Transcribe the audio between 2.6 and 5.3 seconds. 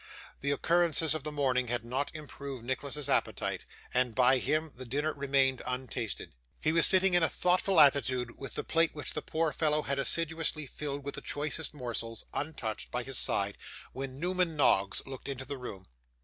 Nicholas's appetite, and, by him, the dinner